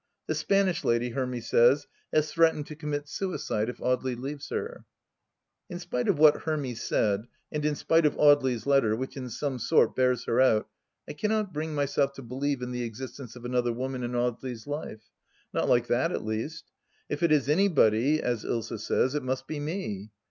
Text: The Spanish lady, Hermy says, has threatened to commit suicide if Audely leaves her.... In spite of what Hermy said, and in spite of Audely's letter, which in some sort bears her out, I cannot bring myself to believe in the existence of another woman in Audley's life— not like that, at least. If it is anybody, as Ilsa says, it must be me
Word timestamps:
The 0.25 0.33
Spanish 0.33 0.83
lady, 0.83 1.09
Hermy 1.11 1.41
says, 1.41 1.85
has 2.11 2.31
threatened 2.31 2.65
to 2.65 2.75
commit 2.75 3.07
suicide 3.07 3.69
if 3.69 3.77
Audely 3.77 4.17
leaves 4.19 4.49
her.... 4.49 4.83
In 5.69 5.77
spite 5.77 6.07
of 6.07 6.17
what 6.17 6.37
Hermy 6.45 6.73
said, 6.73 7.27
and 7.51 7.63
in 7.63 7.75
spite 7.75 8.07
of 8.07 8.15
Audely's 8.15 8.65
letter, 8.65 8.95
which 8.95 9.15
in 9.15 9.29
some 9.29 9.59
sort 9.59 9.95
bears 9.95 10.25
her 10.25 10.41
out, 10.41 10.67
I 11.07 11.13
cannot 11.13 11.53
bring 11.53 11.75
myself 11.75 12.13
to 12.13 12.23
believe 12.23 12.63
in 12.63 12.71
the 12.71 12.81
existence 12.81 13.35
of 13.35 13.45
another 13.45 13.71
woman 13.73 14.01
in 14.01 14.15
Audley's 14.15 14.65
life— 14.65 15.03
not 15.53 15.69
like 15.69 15.85
that, 15.85 16.11
at 16.11 16.25
least. 16.25 16.71
If 17.07 17.21
it 17.21 17.31
is 17.31 17.47
anybody, 17.47 18.19
as 18.23 18.43
Ilsa 18.43 18.79
says, 18.79 19.13
it 19.13 19.21
must 19.21 19.45
be 19.45 19.59
me 19.59 20.09